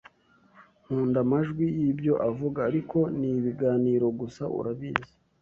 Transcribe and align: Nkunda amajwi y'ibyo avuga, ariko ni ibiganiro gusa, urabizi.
Nkunda 0.83 1.17
amajwi 1.25 1.65
y'ibyo 1.79 2.13
avuga, 2.29 2.59
ariko 2.69 2.97
ni 3.19 3.29
ibiganiro 3.37 4.05
gusa, 4.19 4.43
urabizi. 4.59 5.09